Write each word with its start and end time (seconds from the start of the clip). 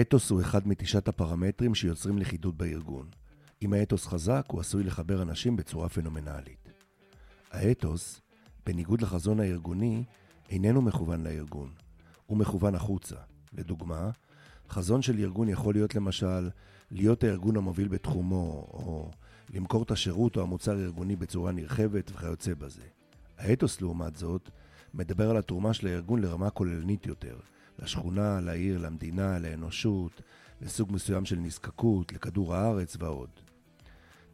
אתוס 0.00 0.30
הוא 0.30 0.40
אחד 0.40 0.68
מתשעת 0.68 1.08
הפרמטרים 1.08 1.74
שיוצרים 1.74 2.18
לכידות 2.18 2.56
בארגון. 2.56 3.06
אם 3.62 3.72
האתוס 3.72 4.06
חזק, 4.06 4.44
הוא 4.48 4.60
עשוי 4.60 4.84
לחבר 4.84 5.22
אנשים 5.22 5.56
בצורה 5.56 5.88
פנומנלית. 5.88 6.72
האתוס, 7.50 8.20
בניגוד 8.66 9.02
לחזון 9.02 9.40
הארגוני, 9.40 10.04
איננו 10.50 10.82
מכוון 10.82 11.22
לארגון, 11.22 11.70
הוא 12.26 12.38
מכוון 12.38 12.74
החוצה. 12.74 13.16
לדוגמה, 13.52 14.10
חזון 14.68 15.02
של 15.02 15.18
ארגון 15.18 15.48
יכול 15.48 15.74
להיות 15.74 15.94
למשל 15.94 16.50
להיות 16.90 17.24
הארגון 17.24 17.56
המוביל 17.56 17.88
בתחומו, 17.88 18.66
או 18.72 19.10
למכור 19.50 19.82
את 19.82 19.90
השירות 19.90 20.36
או 20.36 20.42
המוצר 20.42 20.78
הארגוני 20.78 21.16
בצורה 21.16 21.52
נרחבת 21.52 22.10
וכיוצא 22.10 22.54
בזה. 22.54 22.82
האתוס, 23.38 23.80
לעומת 23.80 24.16
זאת, 24.16 24.50
מדבר 24.94 25.30
על 25.30 25.36
התרומה 25.36 25.74
של 25.74 25.86
הארגון 25.86 26.22
לרמה 26.22 26.50
כוללנית 26.50 27.06
יותר, 27.06 27.36
לשכונה, 27.82 28.40
לעיר, 28.40 28.78
למדינה, 28.78 29.38
לאנושות, 29.38 30.22
לסוג 30.60 30.92
מסוים 30.92 31.24
של 31.24 31.36
נזקקות, 31.36 32.12
לכדור 32.12 32.54
הארץ 32.54 32.96
ועוד. 32.98 33.30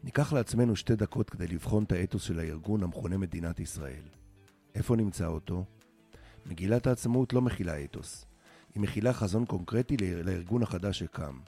ניקח 0.03 0.33
לעצמנו 0.33 0.75
שתי 0.75 0.95
דקות 0.95 1.29
כדי 1.29 1.47
לבחון 1.47 1.83
את 1.83 1.91
האתוס 1.91 2.23
של 2.23 2.39
הארגון 2.39 2.83
המכונה 2.83 3.17
מדינת 3.17 3.59
ישראל. 3.59 4.03
איפה 4.75 4.95
נמצא 4.95 5.27
אותו? 5.27 5.65
מגילת 6.45 6.87
העצמאות 6.87 7.33
לא 7.33 7.41
מכילה 7.41 7.83
אתוס. 7.83 8.25
היא 8.75 8.81
מכילה 8.81 9.13
חזון 9.13 9.45
קונקרטי 9.45 9.97
לארגון 9.97 10.63
החדש 10.63 10.99
שקם. 10.99 11.39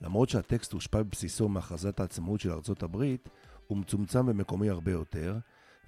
למרות 0.00 0.28
שהטקסט 0.28 0.72
הושפע 0.72 1.02
בבסיסו 1.02 1.48
מהכרזת 1.48 2.00
העצמאות 2.00 2.40
של 2.40 2.52
ארצות 2.52 2.82
הברית, 2.82 3.28
הוא 3.66 3.78
מצומצם 3.78 4.28
ומקומי 4.28 4.70
הרבה 4.70 4.92
יותר, 4.92 5.38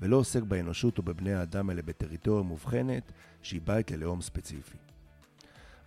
ולא 0.01 0.17
עוסק 0.17 0.43
באנושות 0.43 0.99
או 0.99 1.03
בבני 1.03 1.35
האדם 1.35 1.71
אלא 1.71 1.83
בטריטוריה 1.83 2.43
מובחנת 2.43 3.13
שהיא 3.43 3.61
בית 3.65 3.91
ללאום 3.91 4.21
ספציפי. 4.21 4.79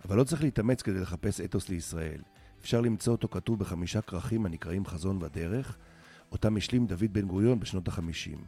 אבל 0.04 0.16
לא 0.16 0.24
צריך 0.24 0.42
להתאמץ 0.42 0.82
כדי 0.82 1.00
לחפש 1.00 1.40
אתוס 1.40 1.68
לישראל. 1.68 2.20
אפשר 2.60 2.80
למצוא 2.80 3.12
אותו 3.12 3.28
כתוב 3.28 3.58
בחמישה 3.58 4.00
כרכים 4.00 4.46
הנקראים 4.46 4.86
חזון 4.86 5.18
ודרך, 5.22 5.78
אותם 6.32 6.56
השלים 6.56 6.86
דוד 6.86 7.12
בן 7.12 7.26
גוריון 7.26 7.60
בשנות 7.60 7.88
החמישים. 7.88 8.38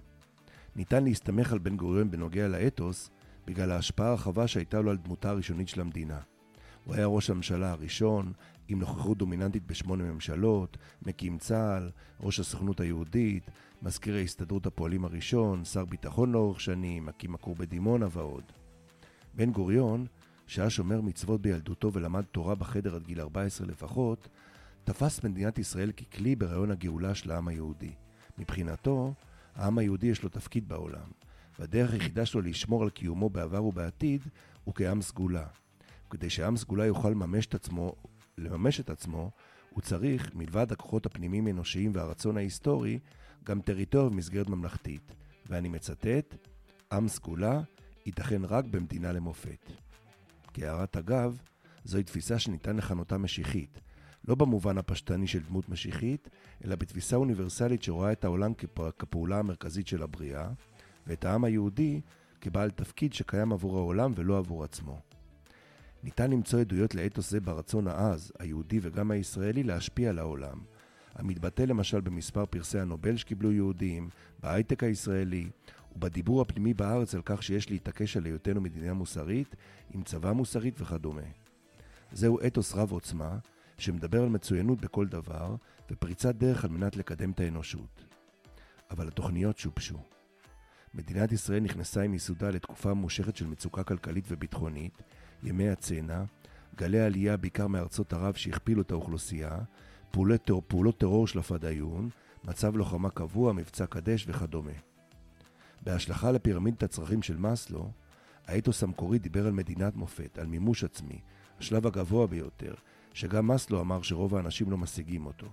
ניתן 0.76 1.04
להסתמך 1.04 1.52
על 1.52 1.58
בן 1.58 1.76
גוריון 1.76 2.10
בנוגע 2.10 2.48
לאתוס 2.48 3.10
בגלל 3.46 3.70
ההשפעה 3.70 4.10
הרחבה 4.10 4.46
שהייתה 4.46 4.80
לו 4.80 4.90
על 4.90 4.96
דמותה 4.96 5.30
הראשונית 5.30 5.68
של 5.68 5.80
המדינה. 5.80 6.20
הוא 6.84 6.94
היה 6.94 7.06
ראש 7.06 7.30
הממשלה 7.30 7.70
הראשון, 7.70 8.32
עם 8.68 8.78
נוכחות 8.78 9.18
דומיננטית 9.18 9.66
בשמונה 9.66 10.04
ממשלות, 10.04 10.76
מקים 11.02 11.38
צה"ל, 11.38 11.90
ראש 12.20 12.40
הסוכנות 12.40 12.80
היהודית, 12.80 13.50
מזכיר 13.82 14.14
ההסתדרות 14.14 14.66
הפועלים 14.66 15.04
הראשון, 15.04 15.64
שר 15.64 15.84
ביטחון 15.84 16.32
לאורך 16.32 16.60
שנים, 16.60 17.06
מקים 17.06 17.34
הכור 17.34 17.54
בדימונה 17.54 18.06
ועוד. 18.10 18.44
בן 19.34 19.50
גוריון, 19.50 20.06
שהיה 20.46 20.70
שומר 20.70 21.00
מצוות 21.00 21.42
בילדותו 21.42 21.92
ולמד 21.92 22.22
תורה 22.22 22.54
בחדר 22.54 22.94
עד 22.94 23.02
גיל 23.02 23.20
14 23.20 23.66
לפחות, 23.66 24.28
תפס 24.84 25.24
מדינת 25.24 25.58
ישראל 25.58 25.92
ככלי 25.92 26.36
ברעיון 26.36 26.70
הגאולה 26.70 27.14
של 27.14 27.30
העם 27.30 27.48
היהודי. 27.48 27.92
מבחינתו, 28.38 29.14
העם 29.54 29.78
היהודי 29.78 30.06
יש 30.06 30.22
לו 30.22 30.28
תפקיד 30.28 30.68
בעולם, 30.68 31.10
והדרך 31.58 31.92
היחידה 31.92 32.26
שלו 32.26 32.40
לשמור 32.40 32.82
על 32.82 32.90
קיומו 32.90 33.30
בעבר 33.30 33.64
ובעתיד 33.64 34.20
הוא 34.64 34.74
כעם 34.74 35.02
סגולה. 35.02 35.46
כדי 36.10 36.30
שעם 36.30 36.56
סגולה 36.56 36.86
יוכל 36.86 37.08
לממש 37.08 37.46
את 37.46 37.54
עצמו, 37.54 37.94
לממש 38.38 38.80
את 38.80 38.90
עצמו, 38.90 39.30
הוא 39.70 39.82
צריך, 39.82 40.30
מלבד 40.34 40.72
הכוחות 40.72 41.06
הפנימיים 41.06 41.46
האנושיים 41.46 41.92
והרצון 41.94 42.36
ההיסטורי, 42.36 42.98
גם 43.44 43.60
טריטוריה 43.60 44.10
במסגרת 44.10 44.48
ממלכתית. 44.48 45.14
ואני 45.46 45.68
מצטט, 45.68 46.48
עם 46.92 47.08
סגולה 47.08 47.62
ייתכן 48.06 48.44
רק 48.44 48.64
במדינה 48.64 49.12
למופת. 49.12 49.72
כהערת 50.54 50.96
אגב, 50.96 51.38
זוהי 51.84 52.04
תפיסה 52.04 52.38
שניתן 52.38 52.76
לכנותה 52.76 53.18
משיחית, 53.18 53.80
לא 54.28 54.34
במובן 54.34 54.78
הפשטני 54.78 55.26
של 55.26 55.42
דמות 55.42 55.68
משיחית, 55.68 56.28
אלא 56.64 56.76
בתפיסה 56.76 57.16
אוניברסלית 57.16 57.82
שרואה 57.82 58.12
את 58.12 58.24
העולם 58.24 58.52
כפעולה 58.98 59.38
המרכזית 59.38 59.86
של 59.86 60.02
הבריאה, 60.02 60.48
ואת 61.06 61.24
העם 61.24 61.44
היהודי 61.44 62.00
כבעל 62.40 62.70
תפקיד 62.70 63.12
שקיים 63.12 63.52
עבור 63.52 63.78
העולם 63.78 64.12
ולא 64.16 64.38
עבור 64.38 64.64
עצמו. 64.64 65.00
ניתן 66.02 66.30
למצוא 66.30 66.60
עדויות 66.60 66.94
לאתוס 66.94 67.30
זה 67.30 67.40
ברצון 67.40 67.88
העז, 67.88 68.32
היהודי 68.38 68.78
וגם 68.82 69.10
הישראלי, 69.10 69.62
להשפיע 69.62 70.10
על 70.10 70.18
העולם, 70.18 70.58
המתבטא 71.14 71.62
למשל 71.62 72.00
במספר 72.00 72.46
פרסי 72.46 72.78
הנובל 72.78 73.16
שקיבלו 73.16 73.52
יהודים, 73.52 74.08
בהייטק 74.40 74.82
הישראלי, 74.82 75.48
ובדיבור 75.96 76.40
הפנימי 76.40 76.74
בארץ 76.74 77.14
על 77.14 77.22
כך 77.24 77.42
שיש 77.42 77.70
להתעקש 77.70 78.16
על 78.16 78.24
היותנו 78.24 78.60
מדינה 78.60 78.94
מוסרית, 78.94 79.56
עם 79.90 80.02
צבא 80.02 80.32
מוסרית 80.32 80.80
וכדומה. 80.80 81.22
זהו 82.12 82.38
אתוס 82.46 82.74
רב 82.74 82.92
עוצמה, 82.92 83.38
שמדבר 83.78 84.22
על 84.22 84.28
מצוינות 84.28 84.80
בכל 84.80 85.06
דבר, 85.06 85.56
ופריצת 85.90 86.34
דרך 86.34 86.64
על 86.64 86.70
מנת 86.70 86.96
לקדם 86.96 87.30
את 87.30 87.40
האנושות. 87.40 88.04
אבל 88.90 89.08
התוכניות 89.08 89.58
שופשו. 89.58 89.98
מדינת 90.94 91.32
ישראל 91.32 91.60
נכנסה 91.60 92.02
עם 92.02 92.12
ייסודה 92.12 92.50
לתקופה 92.50 92.94
ממושכת 92.94 93.36
של 93.36 93.46
מצוקה 93.46 93.82
כלכלית 93.82 94.24
וביטחונית, 94.28 95.02
ימי 95.42 95.68
הצנע, 95.68 96.24
גלי 96.76 97.00
עלייה 97.00 97.36
בעיקר 97.36 97.66
מארצות 97.66 98.12
ערב 98.12 98.34
שהכפילו 98.34 98.82
את 98.82 98.90
האוכלוסייה, 98.90 99.58
פעולות, 100.10 100.50
פעולות 100.66 100.98
טרור 100.98 101.26
של 101.26 101.38
הפדאיון, 101.38 102.08
מצב 102.44 102.76
לוחמה 102.76 103.10
קבוע, 103.10 103.52
מבצע 103.52 103.86
קדש 103.86 104.24
וכדומה. 104.28 104.93
בהשלכה 105.84 106.32
לפירמידת 106.32 106.82
הצרכים 106.82 107.22
של 107.22 107.36
מאסלו, 107.36 107.90
האתוס 108.46 108.82
המקורי 108.82 109.18
דיבר 109.18 109.46
על 109.46 109.52
מדינת 109.52 109.96
מופת, 109.96 110.38
על 110.38 110.46
מימוש 110.46 110.84
עצמי, 110.84 111.20
השלב 111.58 111.86
הגבוה 111.86 112.26
ביותר, 112.26 112.74
שגם 113.12 113.46
מאסלו 113.46 113.80
אמר 113.80 114.02
שרוב 114.02 114.34
האנשים 114.34 114.70
לא 114.70 114.78
משיגים 114.78 115.26
אותו, 115.26 115.46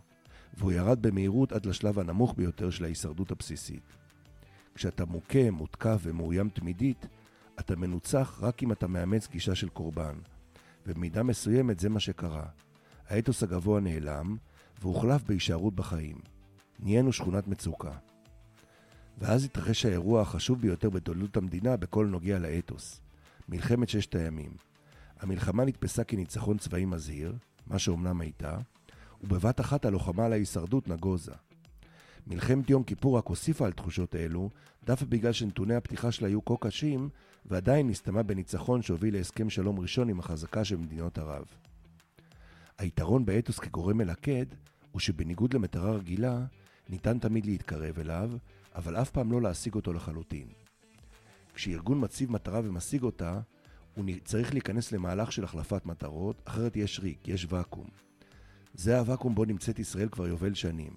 והוא 0.53 0.71
ירד 0.71 1.01
במהירות 1.01 1.51
עד 1.51 1.65
לשלב 1.65 1.99
הנמוך 1.99 2.33
ביותר 2.37 2.69
של 2.69 2.83
ההישרדות 2.83 3.31
הבסיסית. 3.31 3.83
כשאתה 4.75 5.05
מוכה, 5.05 5.51
מותקף 5.51 5.99
ומאוים 6.03 6.49
תמידית, 6.49 7.05
אתה 7.59 7.75
מנוצח 7.75 8.39
רק 8.41 8.63
אם 8.63 8.71
אתה 8.71 8.87
מאמץ 8.87 9.27
גישה 9.27 9.55
של 9.55 9.69
קורבן, 9.69 10.15
ובמידה 10.87 11.23
מסוימת 11.23 11.79
זה 11.79 11.89
מה 11.89 11.99
שקרה. 11.99 12.45
האתוס 13.09 13.43
הגבוה 13.43 13.79
נעלם, 13.81 14.37
והוחלף 14.81 15.23
בהישארות 15.23 15.75
בחיים. 15.75 16.17
נהיינו 16.79 17.13
שכונת 17.13 17.47
מצוקה. 17.47 18.10
ואז 19.21 19.45
התרחש 19.45 19.85
האירוע 19.85 20.21
החשוב 20.21 20.61
ביותר 20.61 20.89
בתולדות 20.89 21.37
המדינה 21.37 21.77
בכל 21.77 22.05
נוגע 22.05 22.39
לאתוס, 22.39 23.01
מלחמת 23.49 23.89
ששת 23.89 24.15
הימים. 24.15 24.51
המלחמה 25.19 25.65
נתפסה 25.65 26.03
כניצחון 26.03 26.57
צבאי 26.57 26.85
מזהיר, 26.85 27.35
מה 27.67 27.79
שאומנם 27.79 28.21
הייתה, 28.21 28.57
ובבת 29.23 29.59
אחת 29.59 29.85
הלוחמה 29.85 30.25
על 30.25 30.33
ההישרדות 30.33 30.87
נגוזה. 30.87 31.31
מלחמת 32.27 32.69
יום 32.69 32.83
כיפור 32.83 33.17
רק 33.17 33.27
הוסיפה 33.27 33.65
על 33.65 33.71
תחושות 33.71 34.15
אלו, 34.15 34.49
דווקא 34.85 35.05
בגלל 35.05 35.31
שנתוני 35.31 35.75
הפתיחה 35.75 36.11
שלה 36.11 36.27
היו 36.27 36.45
כה 36.45 36.53
קשים, 36.59 37.09
ועדיין 37.45 37.87
נסתמה 37.87 38.23
בניצחון 38.23 38.81
שהוביל 38.81 39.13
להסכם 39.13 39.49
שלום 39.49 39.79
ראשון 39.79 40.09
עם 40.09 40.19
החזקה 40.19 40.65
של 40.65 40.77
מדינות 40.77 41.17
ערב. 41.17 41.45
היתרון 42.77 43.25
באתוס 43.25 43.59
כגורם 43.59 43.97
מלכד, 43.97 44.45
הוא 44.91 44.99
שבניגוד 44.99 45.53
למטרה 45.53 45.91
רגילה, 45.91 46.45
ניתן 46.89 47.19
תמיד 47.19 47.45
להתקרב 47.45 47.99
אליו, 47.99 48.31
אבל 48.75 48.95
אף 48.95 49.09
פעם 49.09 49.31
לא 49.31 49.41
להשיג 49.41 49.75
אותו 49.75 49.93
לחלוטין. 49.93 50.47
כשארגון 51.53 52.03
מציב 52.03 52.31
מטרה 52.31 52.61
ומשיג 52.63 53.03
אותה, 53.03 53.39
הוא 53.95 54.05
צריך 54.23 54.53
להיכנס 54.53 54.91
למהלך 54.91 55.31
של 55.31 55.43
החלפת 55.43 55.85
מטרות, 55.85 56.41
אחרת 56.45 56.75
יש 56.75 56.99
ריק, 56.99 57.27
יש 57.27 57.47
ואקום. 57.49 57.87
זה 58.73 58.99
הוואקום 58.99 59.35
בו 59.35 59.45
נמצאת 59.45 59.79
ישראל 59.79 60.09
כבר 60.09 60.27
יובל 60.27 60.53
שנים. 60.53 60.91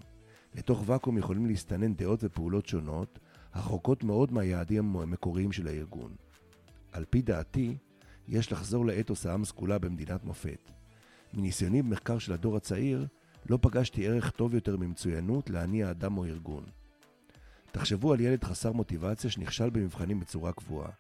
לתוך 0.55 0.83
ואקום 0.87 1.19
יכולים 1.19 1.47
להסתנן 1.47 1.95
דעות 1.95 2.25
ופעולות 2.25 2.67
שונות, 2.67 3.19
החוקות 3.53 4.05
מאוד 4.05 4.33
מהיעדים 4.33 4.97
המקוריים 4.97 5.53
של 5.53 5.67
הארגון. 5.67 6.15
על 6.93 7.05
פי 7.11 7.23
דעתי, 7.23 7.77
יש 8.29 8.53
לחזור 8.53 8.87
לאתוס 8.87 9.27
העם 9.27 9.45
סגולה 9.45 9.79
במדינת 9.79 10.25
מופת. 10.25 10.71
מניסיוני 11.35 11.83
במחקר 11.83 12.19
של 12.19 12.33
הדור 12.33 12.57
הצעיר, 12.57 13.07
לא 13.51 13.59
פגשתי 13.63 14.07
ערך 14.07 14.31
טוב 14.31 14.55
יותר 14.55 14.77
ממצוינות 14.77 15.51
להניע 15.51 15.91
אדם 15.91 16.19
או 16.19 16.25
ארגון. 16.25 16.65
תחשבו 17.75 18.13
על 18.13 18.21
ילד 18.21 18.45
חסר 18.45 18.73
מוטיבציה 18.73 19.31
שנכשל 19.31 19.71
במבחנים 19.71 20.21
בצורה 20.21 20.53
קבועה. 20.53 20.91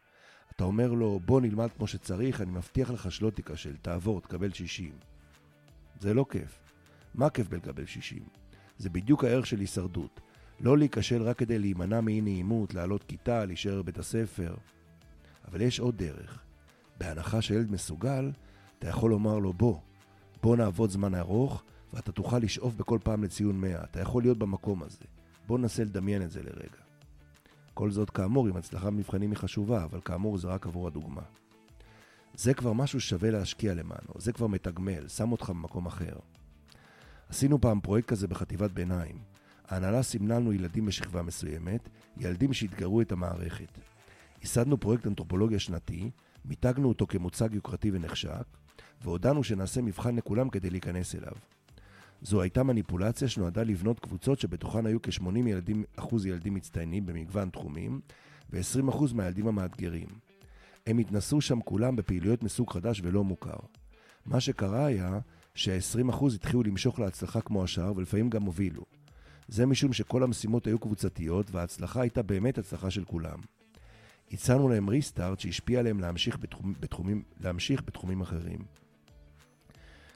אתה 0.57 0.65
אומר 0.65 0.93
לו, 0.93 1.21
בוא 1.25 1.41
נלמד 1.41 1.69
כמו 1.77 1.87
שצריך, 1.87 2.41
אני 2.41 2.51
מבטיח 2.51 2.91
לך 2.91 3.13
שלא 3.13 3.31
תיכשל, 3.31 3.77
תעבור, 3.77 4.21
תקבל 4.21 4.53
60. 4.53 4.93
זה 6.01 6.15
לא 6.15 6.27
כיף. 6.31 6.59
מה 7.15 7.31
כיף 7.31 7.49
בלקבל 7.49 7.87
60? 7.87 8.23
זה 8.79 8.91
בדיוק 8.91 9.25
הערך 9.25 9.47
של 9.47 9.61
הישרדות. 9.61 10.21
לא 10.61 10.79
להיכשל 10.79 11.23
רק 11.23 11.39
כדי 11.39 11.59
להימנע 11.59 12.01
מאי 12.01 12.21
נעימות, 12.21 12.75
לעלות 12.75 13.03
כיתה, 13.03 13.45
להישאר 13.45 13.83
בבית 13.83 13.99
הספר. 13.99 14.55
אבל 15.49 15.61
יש 15.61 15.81
עוד 15.81 15.97
דרך. 15.97 16.43
בהנחה 16.99 17.43
שילד 17.43 17.71
מסוגל, 17.71 18.33
אתה 18.79 18.89
יכול 18.89 19.11
לומר 19.11 19.39
לו, 19.39 19.53
בוא, 19.53 19.79
בוא 20.43 20.57
נעבוד 20.57 20.91
זמן 20.91 21.15
ארוך, 21.15 21.63
ואתה 21.93 22.13
תוכל 22.13 22.39
לשאוף 22.39 22.75
בכל 22.75 22.99
פעם 23.03 23.25
לציון 23.25 23.61
100. 23.61 23.85
אתה 23.85 24.01
יכול 24.01 24.23
להיות 24.23 24.39
במקום 24.39 24.83
הזה. 24.83 25.05
בוא 25.47 25.59
ננסה 25.59 25.85
לדמיין 25.85 26.23
את 26.23 26.31
זה 26.31 26.43
לרגע. 26.43 26.85
כל 27.75 27.91
זאת 27.91 28.11
כאמור, 28.11 28.49
אם 28.49 28.57
הצלחה 28.57 28.91
במבחנים 28.91 29.31
היא 29.31 29.39
חשובה, 29.39 29.85
אבל 29.85 30.01
כאמור 30.05 30.39
זה 30.39 30.49
רק 30.49 30.67
עבור 30.67 30.87
הדוגמה. 30.87 31.23
זה 32.35 32.55
כבר 32.55 32.73
משהו 32.73 33.01
שווה 33.01 33.31
להשקיע 33.31 33.75
למענו, 33.75 34.15
זה 34.19 34.33
כבר 34.33 34.47
מתגמל, 34.47 35.09
שם 35.09 35.33
אותך 35.33 35.51
במקום 35.51 35.87
אחר. 35.87 36.17
עשינו 37.29 37.61
פעם 37.61 37.81
פרויקט 37.81 38.09
כזה 38.09 38.29
בחטיבת 38.29 38.71
ביניים. 38.71 39.19
ההנהלה 39.69 40.03
סימנה 40.03 40.39
לנו 40.39 40.53
ילדים 40.53 40.87
בשכבה 40.87 41.23
מסוימת, 41.23 41.89
ילדים 42.17 42.53
שאתגרו 42.53 43.01
את 43.01 43.13
המערכת. 43.13 43.79
ייסדנו 44.43 44.81
פרויקט 44.81 45.07
אנתרופולוגיה 45.07 45.59
שנתי, 45.59 46.11
מיתגנו 46.45 46.89
אותו 46.89 47.07
כמוצג 47.07 47.55
יוקרתי 47.55 47.91
ונחשק, 47.91 48.45
והודענו 49.03 49.45
שנעשה 49.45 49.83
מבחן 49.83 50.17
לכולם 50.17 50.49
כדי 50.49 50.71
להיכנס 50.71 51.15
אליו. 51.15 51.33
זו 52.25 52.43
הייתה 52.43 52.63
מניפולציה 52.63 53.29
שנועדה 53.29 53.63
לבנות 53.63 54.01
קבוצות 54.01 54.41
שבתוכן 54.41 54.87
היו 54.87 55.03
כ-80 55.03 55.49
ילדים, 55.49 55.85
אחוז 55.97 56.27
ילדים 56.27 56.55
מצטיינים 56.55 57.07
במגוון 57.07 57.51
תחומים, 57.51 58.01
ו-20% 58.51 59.15
מהילדים 59.15 59.47
המאתגרים. 59.47 60.09
הם 60.87 60.99
התנסו 60.99 61.41
שם 61.41 61.61
כולם 61.61 61.97
בפעילויות 61.97 62.43
מסוג 62.43 62.71
חדש 62.71 63.01
ולא 63.05 63.25
מוכר. 63.25 63.57
מה 64.27 64.41
שקרה 64.41 64.87
היה 64.87 65.19
שה-20% 65.55 66.35
התחילו 66.35 66.63
למשוך 66.63 66.99
להצלחה 66.99 67.41
כמו 67.41 67.65
השאר 67.65 67.93
ולפעמים 67.97 68.31
גם 68.31 68.43
הובילו. 68.43 68.85
זה 69.49 69.67
משום 69.67 69.93
שכל 69.93 70.23
המשימות 70.23 70.67
היו 70.67 70.79
קבוצתיות 70.79 71.51
וההצלחה 71.51 72.01
הייתה 72.01 72.23
באמת 72.23 72.59
הצלחה 72.59 72.91
של 72.91 73.05
כולם. 73.05 73.39
הצענו 74.33 74.69
להם 74.69 74.89
ריסטארט 74.89 75.41
שהשפיע 75.41 75.81
עליהם 75.81 76.01
להמשיך, 76.01 76.39
בתחומ, 76.39 76.75
בתחומים, 76.81 77.23
להמשיך 77.41 77.83
בתחומים 77.87 78.21
אחרים. 78.21 78.84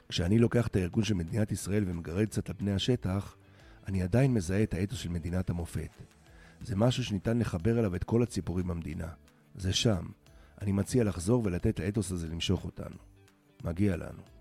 כשאני 0.09 0.39
לוקח 0.39 0.67
את 0.67 0.75
הארגון 0.75 1.03
של 1.03 1.13
מדינת 1.13 1.51
ישראל 1.51 1.83
ומגרד 1.87 2.27
קצת 2.27 2.49
על 2.49 2.55
פני 2.57 2.71
השטח, 2.71 3.35
אני 3.87 4.03
עדיין 4.03 4.33
מזהה 4.33 4.63
את 4.63 4.73
האתוס 4.73 4.99
של 4.99 5.09
מדינת 5.09 5.49
המופת. 5.49 5.89
זה 6.61 6.75
משהו 6.75 7.03
שניתן 7.03 7.39
לחבר 7.39 7.79
אליו 7.79 7.95
את 7.95 8.03
כל 8.03 8.23
הציפורים 8.23 8.67
במדינה. 8.67 9.07
זה 9.55 9.73
שם. 9.73 10.05
אני 10.61 10.71
מציע 10.71 11.03
לחזור 11.03 11.41
ולתת 11.45 11.79
לאתוס 11.79 12.11
הזה 12.11 12.27
למשוך 12.27 12.65
אותנו. 12.65 12.95
מגיע 13.63 13.97
לנו. 13.97 14.38